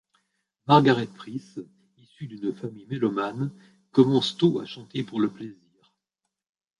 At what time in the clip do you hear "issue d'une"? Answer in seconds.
1.99-2.55